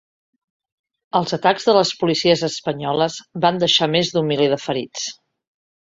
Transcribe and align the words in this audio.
Els 1.19 1.35
atacs 1.37 1.67
de 1.69 1.75
les 1.77 1.91
policies 2.03 2.43
espanyoles 2.49 3.19
van 3.45 3.61
deixar 3.65 3.93
més 3.97 4.11
d’un 4.17 4.29
miler 4.31 4.49
de 4.55 4.63
ferits. 4.67 5.05